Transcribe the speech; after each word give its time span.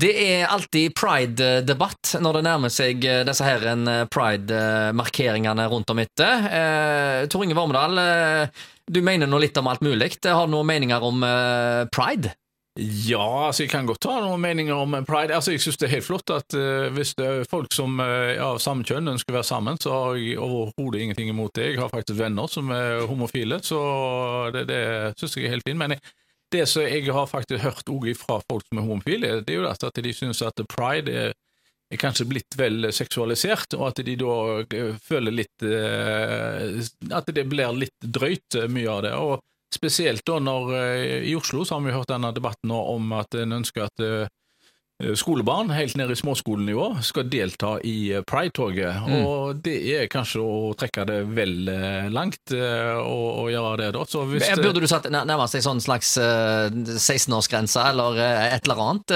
Det 0.00 0.10
er 0.16 0.48
alltid 0.48 0.94
pride-debatt 0.96 2.14
når 2.22 2.38
det 2.38 2.44
nærmer 2.46 2.72
seg 2.72 3.04
eh, 3.04 3.22
disse 3.26 3.44
her 3.44 3.66
eh, 3.68 4.04
pride-markeringene 4.08 5.66
rundt 5.68 5.92
om 5.92 6.00
etter. 6.00 6.46
Eh, 6.48 7.28
Tor 7.28 7.44
Inge 7.44 7.56
Vormedal, 7.58 8.00
eh, 8.00 8.68
du 8.88 9.02
mener 9.04 9.28
nå 9.28 9.40
litt 9.42 9.58
om 9.60 9.68
alt 9.68 9.84
mulig. 9.84 10.14
Har 10.24 10.46
du 10.48 10.54
noen 10.54 10.70
meninger 10.70 11.04
om 11.04 11.24
pride? 11.92 12.32
Ja, 12.80 13.48
altså 13.48 13.64
jeg 13.64 13.72
kan 13.72 13.86
godt 13.88 14.06
ha 14.08 14.20
noen 14.22 14.40
meninger 14.40 14.78
om 14.78 14.94
pride. 15.04 15.34
Altså 15.34 15.52
Jeg 15.52 15.60
syns 15.64 15.76
det 15.80 15.88
er 15.88 15.96
helt 15.96 16.06
flott 16.06 16.30
at 16.32 16.54
uh, 16.54 16.86
hvis 16.94 17.12
det 17.18 17.26
er 17.26 17.48
folk 17.50 17.74
som 17.74 17.98
uh, 17.98 18.30
av 18.40 18.60
samme 18.62 18.86
kjønn 18.86 19.10
ønsker 19.10 19.34
å 19.34 19.40
være 19.40 19.48
sammen, 19.48 19.78
så 19.82 19.92
har 19.92 20.20
jeg 20.20 20.38
overhodet 20.38 21.02
ingenting 21.02 21.32
imot 21.32 21.52
det. 21.58 21.72
Jeg 21.72 21.82
har 21.82 21.90
faktisk 21.92 22.18
venner 22.22 22.48
som 22.48 22.70
er 22.74 23.02
homofile, 23.10 23.58
så 23.66 23.80
det, 24.54 24.64
det 24.70 24.82
syns 25.18 25.36
jeg 25.36 25.50
er 25.50 25.56
helt 25.56 25.66
fint. 25.66 25.82
Men 25.82 25.96
jeg, 25.96 26.04
det 26.52 26.66
som 26.68 26.82
jeg 26.82 27.06
har 27.12 27.28
faktisk 27.30 27.62
hørt 27.62 27.92
fra 28.18 28.40
folk 28.48 28.66
som 28.66 28.80
er 28.80 28.88
homofile, 28.88 29.36
det 29.46 29.54
er 29.54 29.62
jo 29.62 29.68
at 29.70 30.02
de 30.02 30.12
syns 30.14 30.42
at 30.42 30.62
pride 30.68 31.12
er, 31.12 31.36
er, 31.90 31.98
kanskje 31.98 32.26
blitt 32.30 32.56
vel 32.58 32.90
seksualisert, 32.92 33.74
og 33.78 33.90
at 33.90 34.02
de 34.06 34.16
da 34.18 34.34
eh, 34.64 34.96
føler 35.02 35.34
litt 35.34 35.62
uh, 35.66 36.80
At 37.14 37.30
det 37.30 37.46
blir 37.50 37.72
litt 37.74 37.96
drøyt, 38.02 38.58
mye 38.68 38.90
av 38.90 39.02
det. 39.06 39.14
og 39.14 39.38
Spesielt 39.70 40.24
da 40.26 40.40
når 40.42 40.72
i 41.22 41.34
Oslo 41.38 41.62
så 41.62 41.76
har 41.76 41.84
vi 41.84 41.94
hørt 41.94 42.10
denne 42.10 42.32
debatten 42.34 42.72
nå 42.72 42.78
om 42.90 43.12
at 43.14 43.36
en 43.38 43.60
ønsker 43.60 43.86
at 43.86 44.02
Eh, 44.02 44.26
skolebarn 45.14 45.70
helt 45.70 45.96
ned 45.96 46.10
i 46.12 46.16
småskolenivå 46.18 46.86
skal 47.02 47.28
delta 47.30 47.74
i 47.86 48.12
eh, 48.12 48.24
Pride-toget. 48.26 49.00
Mm. 49.06 49.14
Og 49.24 49.60
det 49.64 49.76
er 49.94 50.10
kanskje 50.12 50.42
å 50.44 50.72
trekke 50.78 51.06
det 51.08 51.18
vel 51.36 51.70
eh, 51.72 52.10
langt 52.12 52.52
å, 52.52 53.46
gjøre 53.50 53.76
det, 53.80 53.90
da. 53.96 54.04
Så 54.08 54.24
hvis, 54.30 54.48
Burde 54.60 54.82
du 54.82 54.88
satt 54.90 55.08
nærmest 55.10 55.56
en 55.56 55.64
sånn 55.64 55.80
slags 55.82 56.12
uh, 56.20 56.68
16-årsgrense, 56.70 57.82
eller 57.92 58.18
et 58.20 58.66
eller 58.66 58.82
annet? 58.84 59.14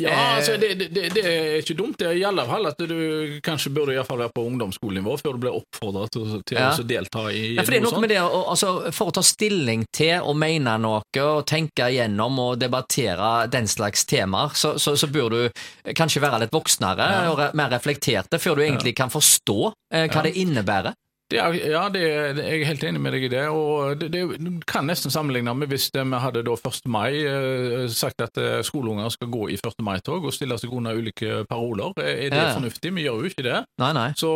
Ja, 0.00 0.14
altså, 0.38 0.56
det, 0.60 0.74
det, 0.80 1.08
det, 1.14 1.22
er 1.22 1.58
ikke 1.60 1.76
dumt. 1.78 1.98
Det 2.00 2.08
er 2.10 2.18
i 2.18 2.24
alle 2.26 2.44
fall 2.48 2.66
at 2.70 2.80
du 2.80 3.38
kanskje 3.44 3.72
burde 3.74 3.94
i 3.94 3.98
hvert 4.00 4.08
fall 4.08 4.22
være 4.24 4.34
på 4.34 4.44
ungdomsskolenivå 4.50 5.16
før 5.20 5.36
du 5.36 5.44
blir 5.44 5.58
oppfordret 5.58 6.14
til, 6.14 6.34
til 6.48 6.58
ja. 6.58 6.72
å 6.72 6.86
delta 6.86 7.26
i 7.30 7.42
ja, 7.56 7.64
for 7.64 7.74
det 7.74 7.80
er 7.80 7.86
noe, 7.86 8.02
med 8.02 8.12
det, 8.12 8.20
altså, 8.22 8.72
For 8.94 9.12
å 9.12 9.16
ta 9.16 9.24
stilling 9.26 9.86
til 9.94 10.24
og 10.24 10.36
mene 10.40 10.76
noe, 10.82 11.02
og 11.22 11.44
tenke 11.48 11.88
igjennom 11.92 12.38
og 12.42 12.60
debattere 12.62 13.32
den 13.52 13.68
slags 13.70 14.06
temaer, 14.08 14.54
så, 14.58 14.74
så, 14.80 14.96
så 14.98 15.11
bør 15.14 15.36
du 15.36 15.94
kanskje 15.98 16.22
være 16.24 16.44
litt 16.44 16.54
voksnere 16.54 17.08
ja. 17.12 17.22
og 17.32 17.56
mer 17.58 17.72
reflekterte, 17.72 18.40
før 18.42 18.58
du 18.58 18.66
egentlig 18.66 18.96
kan 18.98 19.12
forstå 19.12 19.60
eh, 19.94 20.08
hva 20.10 20.26
det 20.26 20.36
innebærer? 20.42 20.98
Det 21.32 21.38
er, 21.40 21.54
ja, 21.72 21.82
det, 21.88 22.00
det, 22.36 22.44
jeg 22.44 22.60
er 22.60 22.68
helt 22.68 22.82
enig 22.84 23.00
med 23.00 23.14
deg 23.16 23.22
i 23.24 23.30
det. 23.32 23.44
og 23.48 23.96
Det, 24.00 24.10
det 24.12 24.50
kan 24.68 24.84
nesten 24.88 25.12
sammenligne 25.12 25.54
med 25.56 25.70
hvis 25.72 25.88
vi 25.94 26.20
hadde 26.24 26.42
da 26.44 26.56
1. 26.58 26.82
mai 26.92 27.22
eh, 27.24 27.86
sagt 27.88 28.20
at 28.20 28.36
eh, 28.40 28.60
skoleunger 28.66 29.08
skal 29.14 29.30
gå 29.32 29.48
i 29.48 29.56
1. 29.56 29.80
mai-tog 29.86 30.26
og 30.28 30.34
stille 30.36 30.58
seg 30.60 30.74
under 30.76 30.98
ulike 30.98 31.46
paroler. 31.48 31.94
Er 32.02 32.28
det 32.28 32.42
ja. 32.42 32.52
fornuftig? 32.52 32.92
Vi 32.92 33.06
gjør 33.06 33.22
jo 33.22 33.32
ikke 33.32 33.46
det. 33.48 33.62
Nei, 33.80 33.92
nei. 33.96 34.10
Så 34.18 34.32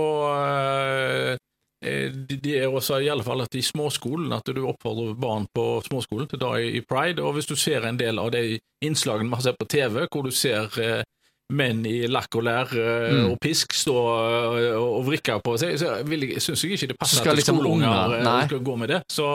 eh, 1.87 2.13
de 2.13 2.55
er 2.59 2.67
også 2.69 3.01
i 3.03 3.11
alle 3.13 3.25
fall 3.27 3.45
at 3.45 3.55
i 3.55 3.63
småskolen, 3.65 4.33
at 4.35 4.49
du 4.55 4.65
oppfordrer 4.67 5.15
barn 5.21 5.47
på 5.55 5.67
småskolen 5.87 6.29
til 6.31 6.43
da 6.43 6.55
i 6.61 6.83
pride. 6.87 7.23
Og 7.23 7.37
hvis 7.37 7.49
du 7.49 7.57
ser 7.59 7.87
en 7.87 7.99
del 8.01 8.21
av 8.23 8.33
de 8.35 8.59
innslagene 8.85 9.31
vi 9.31 9.39
har 9.39 9.47
sett 9.49 9.61
på 9.61 9.69
TV, 9.71 10.03
hvor 10.11 10.27
du 10.27 10.33
ser 10.35 10.69
eh, 10.83 11.05
menn 11.57 11.85
i 11.87 12.09
lakk 12.11 12.37
og 12.39 12.47
lær 12.49 12.75
eh, 12.75 13.15
mm. 13.15 13.31
og 13.31 13.39
pisk 13.43 13.75
stå 13.77 13.97
og, 13.97 15.01
vrikke 15.07 15.39
på 15.45 15.57
seg, 15.63 15.79
så 15.79 15.95
syns 16.43 16.67
jeg 16.67 16.77
ikke 16.77 16.93
det 16.93 16.99
passer 17.01 17.23
at 17.23 17.39
liksom 17.39 17.61
skoleunger 17.61 18.19
skal 18.51 18.63
gå 18.67 18.77
med 18.83 18.95
det. 18.95 19.01
Så, 19.13 19.27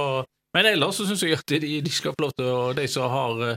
men 0.56 0.72
ellers 0.74 1.00
så 1.00 1.08
syns 1.08 1.24
jeg 1.24 1.40
at 1.40 1.56
de, 1.56 1.80
de 1.82 1.94
skal 1.94 2.16
få 2.18 2.28
lov 2.28 2.36
til 2.38 2.52
å 2.52 2.62
De 2.76 2.88
som 2.92 3.08
har 3.12 3.56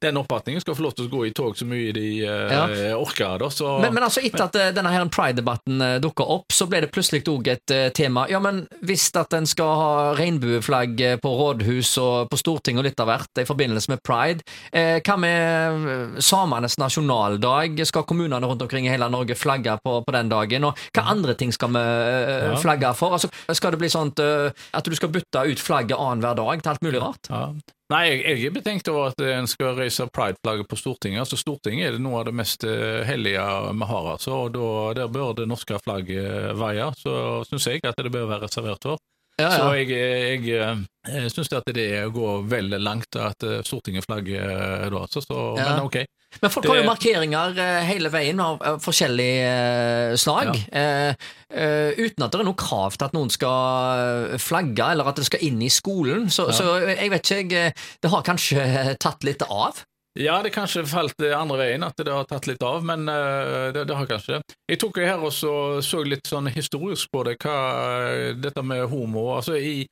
den 0.00 0.16
oppfatningen 0.16 0.62
skal 0.62 0.76
få 0.76 0.84
lov 0.86 0.94
til 0.96 1.08
å 1.08 1.12
gå 1.12 1.24
i 1.28 1.32
tog 1.36 1.56
så 1.58 1.66
mye 1.68 1.92
de 1.94 2.06
uh, 2.24 2.52
ja. 2.52 2.64
orker. 2.96 3.36
Da, 3.42 3.50
så, 3.52 3.76
men, 3.82 3.92
men, 3.94 4.04
altså 4.06 4.22
etter 4.24 4.46
at 4.46 4.56
uh, 4.56 4.68
denne 4.76 4.92
her 4.94 5.06
pride-debatten 5.12 5.82
uh, 5.84 5.96
dukka 6.02 6.24
opp, 6.36 6.54
så 6.54 6.66
ble 6.70 6.82
det 6.84 6.90
plutselig 6.94 7.22
òg 7.30 7.50
et 7.52 7.74
uh, 7.74 7.88
tema. 7.96 8.26
Ja, 8.30 8.40
men 8.42 8.62
hvis 8.86 9.08
at 9.18 9.34
en 9.36 9.48
skal 9.48 9.72
ha 9.76 9.90
regnbueflagg 10.18 11.02
på 11.22 11.32
rådhus 11.40 11.92
og 12.00 12.30
på 12.30 12.38
Stortinget 12.40 12.82
og 12.82 12.88
litt 12.88 13.02
av 13.02 13.10
hvert 13.10 13.42
i 13.42 13.46
forbindelse 13.48 13.92
med 13.92 14.02
pride, 14.06 14.44
hva 14.70 15.16
med 15.20 16.20
samenes 16.22 16.78
nasjonaldag? 16.80 17.82
Skal 17.88 18.06
kommunene 18.08 18.46
rundt 18.46 18.62
omkring 18.64 18.86
i 18.86 18.92
hele 18.92 19.08
Norge 19.12 19.36
flagge 19.38 19.74
på, 19.84 19.98
på 20.06 20.14
den 20.14 20.30
dagen? 20.32 20.68
Og 20.68 20.84
hva 20.94 21.06
andre 21.12 21.34
ting 21.38 21.52
skal 21.54 21.74
vi 21.74 21.82
ja. 21.82 22.54
flagge 22.60 22.92
for? 22.98 23.18
Altså, 23.18 23.30
skal 23.56 23.74
det 23.74 23.82
bli 23.82 23.90
sånn 23.92 24.12
at 24.14 24.86
du 24.86 24.96
skal 24.96 25.12
bytte 25.12 25.44
ut 25.50 25.62
flagget 25.62 25.98
annenhver 25.98 26.38
dag 26.40 26.64
til 26.64 26.74
alt 26.74 26.86
mulig 26.86 27.02
rart? 27.02 27.30
Ja. 27.30 27.50
Nei, 27.90 28.04
jeg, 28.22 28.44
er 28.46 28.52
betenkt 28.54 28.88
over 28.92 29.08
at 29.10 29.22
en 29.26 29.48
skal 29.50 29.74
reise 29.74 30.04
prideflagget 30.14 30.68
på 30.70 30.78
Stortinget. 30.78 31.24
Altså 31.24 31.38
Stortinget 31.40 31.88
er 31.88 31.96
noe 31.98 32.20
av 32.20 32.28
det 32.28 32.34
mest 32.38 32.62
eh, 32.62 33.00
hellige 33.08 33.46
vi 33.80 33.88
har, 33.90 34.10
altså, 34.12 34.36
og 34.44 34.52
da, 34.54 34.68
der 35.00 35.10
bør 35.10 35.32
det 35.40 35.48
norske 35.50 35.80
flagget 35.82 36.54
veie. 36.60 36.86
Så 37.00 37.14
syns 37.48 37.66
jeg 37.66 37.82
at 37.82 37.98
det 37.98 38.12
bør 38.14 38.30
være 38.30 38.46
reservert 38.46 38.86
for. 38.86 39.02
Ja, 39.40 39.48
ja. 39.48 39.58
Så 39.58 39.74
jeg, 39.80 39.90
jeg, 39.90 40.46
jeg, 40.46 40.86
jeg 41.08 41.34
syns 41.34 41.52
at 41.56 41.68
det 41.74 41.90
går 42.14 42.46
vel 42.50 42.76
langt 42.80 43.16
at 43.18 43.46
eh, 43.46 43.60
Stortinget 43.66 44.06
flagger 44.06 44.90
da, 44.92 45.04
så, 45.10 45.24
Så, 45.24 45.38
ja. 45.58 45.68
Men 45.72 45.86
ok. 45.88 46.02
Men 46.38 46.52
folk 46.54 46.64
det... 46.64 46.70
har 46.70 46.78
jo 46.78 46.86
markeringer 46.86 47.58
eh, 47.58 47.80
hele 47.88 48.10
veien 48.12 48.40
av 48.42 48.60
forskjellig 48.84 49.30
eh, 49.42 50.12
slag. 50.20 50.52
Ja. 50.54 50.84
Eh, 51.10 51.28
uh, 51.50 51.90
uten 51.98 52.22
at 52.22 52.30
det 52.30 52.38
er 52.38 52.46
noe 52.46 52.58
krav 52.58 52.94
til 52.94 53.08
at 53.08 53.16
noen 53.16 53.32
skal 53.34 54.36
flagge, 54.38 54.92
eller 54.92 55.10
at 55.10 55.18
det 55.18 55.26
skal 55.26 55.42
inn 55.48 55.58
i 55.66 55.72
skolen. 55.72 56.28
Så, 56.30 56.46
ja. 56.52 56.54
så 56.54 56.76
jeg 56.92 57.10
vet 57.10 57.32
ikke, 57.34 57.64
jeg, 57.66 57.74
det 58.00 58.12
har 58.12 58.26
kanskje 58.26 58.66
tatt 59.02 59.26
litt 59.26 59.42
av? 59.48 59.82
Ja, 60.20 60.40
det 60.44 60.52
kanskje 60.52 60.82
falt 60.88 61.22
andre 61.32 61.56
veien, 61.62 61.84
at 61.86 61.96
det 61.96 62.12
har 62.12 62.26
tatt 62.28 62.48
litt 62.50 62.62
av, 62.66 62.82
men 62.84 63.08
uh, 63.08 63.70
det, 63.72 63.86
det, 63.88 63.96
har 63.96 64.08
kanskje 64.10 64.42
Jeg 64.68 64.80
tok 64.82 65.00
her 65.00 65.22
og 65.24 65.32
så, 65.32 66.02
litt 66.04 66.28
sånn 66.28 66.50
historisk 66.52 67.08
på 67.14 67.24
det, 67.24 67.38
hva 67.40 68.34
dette 68.36 68.64
med 68.66 68.84
homo 68.92 69.30
altså 69.38 69.56
i 69.56 69.86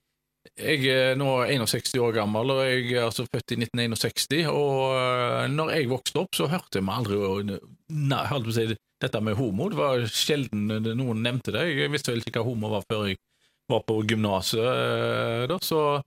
jeg 0.56 0.88
er 0.90 1.16
nå 1.18 1.28
61 1.46 1.98
år 2.02 2.14
gammel, 2.16 2.50
og 2.54 2.60
jeg 2.66 2.92
er 2.94 3.06
altså 3.06 3.26
født 3.28 3.54
i 3.54 3.58
1961. 3.60 4.48
Og 4.50 4.94
eh, 4.96 5.46
når 5.52 5.72
jeg 5.74 5.90
vokste 5.90 6.22
opp, 6.22 6.34
så 6.34 6.48
hørte 6.50 6.80
jeg 6.80 6.88
aldri 6.88 7.58
nei, 7.88 8.22
si, 8.54 8.66
dette 9.02 9.22
med 9.22 9.38
homo. 9.38 9.68
Det 9.70 9.78
var 9.78 10.06
sjelden 10.10 10.66
noen 10.98 11.22
nevnte 11.22 11.54
det. 11.54 11.66
Jeg 11.74 11.92
visste 11.92 12.14
vel 12.14 12.24
ikke 12.24 12.42
hva 12.42 12.48
homo 12.50 12.72
var 12.72 12.86
før 12.88 13.10
jeg 13.10 13.20
var 13.68 13.84
på 13.86 14.00
gymnaset. 14.08 15.48
da, 15.50 15.60
så 15.62 15.82
eh, 15.98 16.06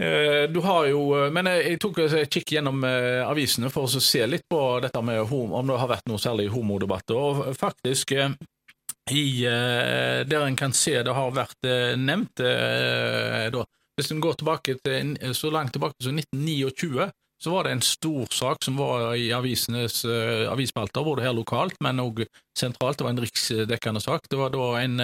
du 0.00 0.60
har 0.64 0.86
jo 0.88 1.28
Men 1.34 1.50
jeg 1.50 1.76
tok 1.82 1.98
en 2.06 2.30
kikk 2.32 2.54
gjennom 2.54 2.84
avisene 3.28 3.68
for 3.72 3.84
å 3.84 4.00
se 4.00 4.22
litt 4.26 4.46
på 4.48 4.60
dette 4.80 5.02
med 5.04 5.28
om 5.28 5.66
det 5.68 5.76
har 5.82 5.90
vært 5.90 6.08
noe 6.08 6.22
særlig 6.22 6.48
homodebatter. 6.54 7.16
Og 7.18 7.56
faktisk 7.58 8.14
i, 8.16 9.44
der 9.44 10.46
en 10.46 10.56
kan 10.56 10.72
se 10.72 11.02
det 11.04 11.12
har 11.16 11.36
vært 11.36 11.68
nevnt 12.00 12.40
da. 12.40 13.64
Hvis 13.98 14.12
en 14.14 14.22
går 14.24 14.38
tilbake 14.40 14.78
til, 14.80 15.16
så 15.36 15.50
langt 15.52 15.74
tilbake 15.76 16.00
som 16.00 16.16
1929, 16.16 17.10
så 17.40 17.52
var 17.52 17.64
det 17.64 17.72
en 17.74 17.84
stor 17.84 18.32
sak 18.32 18.64
som 18.64 18.76
var 18.80 19.14
i 19.16 19.30
avisenes 19.36 20.04
avisspalter, 20.52 21.04
både 21.04 21.24
her 21.24 21.36
lokalt, 21.36 21.76
men 21.84 22.00
òg 22.00 22.24
sentralt. 22.56 22.98
Det 23.00 23.04
var 23.04 23.14
en 23.14 23.22
riksdekkende 23.24 24.00
sak. 24.04 24.28
Det 24.28 24.40
var 24.40 24.52
da 24.54 24.66
en 24.80 24.96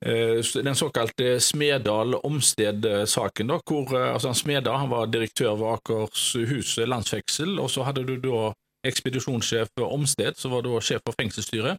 den 0.00 0.76
såkalte 0.78 1.34
Smedal-Omsted-saken, 1.44 3.50
hvor 3.68 3.90
altså 3.98 4.32
Smedal 4.34 4.78
han 4.80 4.88
var 4.88 5.10
direktør 5.12 5.58
ved 5.60 5.74
Akershus 5.74 6.78
landsfengsel, 6.88 7.58
og 7.60 7.68
så 7.70 7.84
hadde 7.84 8.06
du 8.08 8.14
da 8.22 8.54
ekspedisjonssjef 8.86 9.68
Omsted, 9.84 10.38
som 10.40 10.54
var 10.54 10.64
da 10.64 10.80
sjef 10.80 11.04
for 11.04 11.12
fengselsstyret. 11.20 11.76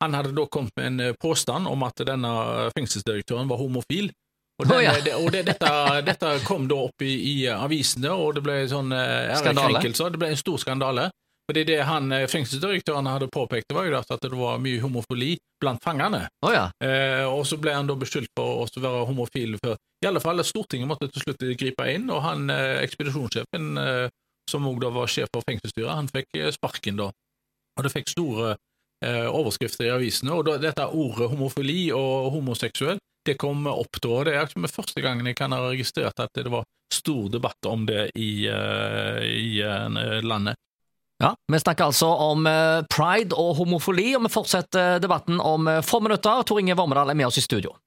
Han 0.00 0.14
hadde 0.14 0.34
da 0.36 0.46
kommet 0.46 0.74
med 0.78 0.86
en 0.86 1.00
eh, 1.00 1.14
påstand 1.20 1.68
om 1.68 1.82
at 1.86 2.02
denne 2.06 2.32
fengselsdirektøren 2.76 3.50
var 3.50 3.58
homofil. 3.58 4.12
Og, 4.58 4.66
den, 4.66 4.74
oh, 4.74 4.82
ja. 4.82 4.94
det, 5.04 5.14
og 5.14 5.30
det, 5.34 5.44
dette, 5.46 5.70
dette, 6.06 6.32
kom 6.46 6.66
da 6.70 6.80
opp 6.88 7.02
i, 7.06 7.12
i 7.30 7.34
avisene, 7.50 8.10
og 8.10 8.38
det 8.38 8.42
ble 8.46 8.60
sånn 8.70 8.94
eh, 8.94 9.30
ærekrenkelser. 9.36 10.14
Det 10.14 10.22
ble 10.22 10.32
en 10.34 10.40
stor 10.40 10.58
skandale. 10.62 11.08
Fordi 11.48 11.64
det 11.64 11.78
han, 11.88 12.12
eh, 12.12 12.26
Fengselsdirektøren 12.28 13.06
hadde 13.08 13.30
påpekt, 13.32 13.72
var 13.72 13.86
jo 13.88 13.96
at 13.96 14.10
det 14.20 14.30
var 14.36 14.58
mye 14.60 14.82
homofili 14.82 15.38
blant 15.60 15.80
fangene. 15.82 16.26
Oh, 16.44 16.52
ja. 16.52 16.66
eh, 16.84 17.24
og 17.24 17.46
så 17.48 17.56
ble 17.56 17.72
han 17.72 17.88
da 17.88 17.96
beskyldt 17.96 18.34
for 18.36 18.66
å 18.66 18.82
være 18.84 19.06
homofil. 19.08 19.56
For, 19.62 19.80
I 20.04 20.10
alle 20.10 20.20
fall 20.20 20.44
Stortinget 20.44 20.90
måtte 20.90 21.08
til 21.08 21.24
slutt 21.24 21.46
gripe 21.56 21.88
inn, 21.88 22.10
og 22.12 22.20
han 22.26 22.52
eh, 22.52 22.82
ekspedisjonssjefen, 22.84 23.70
eh, 23.80 24.10
som 24.50 24.68
òg 24.68 24.82
da 24.84 24.92
var 24.92 25.08
sjef 25.08 25.32
for 25.32 25.44
fengselsstyret, 25.48 25.88
han 25.88 26.12
fikk 26.12 26.36
sparken 26.52 27.00
da. 27.00 27.08
Og 27.78 27.86
det 27.86 27.94
fikk 27.96 28.12
store 28.12 28.52
eh, 29.04 29.26
overskrifter 29.32 29.88
i 29.88 29.94
avisene. 29.96 30.36
Og 30.36 30.44
da, 30.50 30.60
dette 30.60 30.84
ordet 30.84 31.32
homofili 31.32 31.88
og 31.96 32.28
homoseksuell 32.36 33.00
det 33.24 33.38
kom 33.40 33.66
opp 33.68 33.98
da. 34.04 34.22
Det 34.24 34.36
er 34.36 34.46
ikke 34.48 34.68
første 34.72 35.00
gangen 35.04 35.26
jeg 35.28 35.36
kan 35.36 35.52
ha 35.52 35.64
registrert 35.64 36.20
at 36.20 36.32
det 36.36 36.48
var 36.52 36.64
stor 36.92 37.28
debatt 37.32 37.68
om 37.68 37.84
det 37.88 38.06
i, 38.16 38.48
i 38.48 39.50
landet. 40.24 40.56
Ja, 41.18 41.32
Vi 41.50 41.58
snakker 41.58 41.88
altså 41.90 42.06
om 42.06 42.46
uh, 42.46 42.84
pride 42.90 43.34
og 43.34 43.56
homofili, 43.58 44.12
og 44.14 44.26
vi 44.26 44.32
fortsetter 44.32 45.00
debatten 45.02 45.40
om 45.42 45.66
få 45.82 46.02
minutter. 46.04 46.44
Tor 46.46 46.62
Inge 46.62 46.76
Vormedal 46.78 47.10
er 47.10 47.18
med 47.18 47.26
oss 47.30 47.40
i 47.40 47.46
studio. 47.46 47.78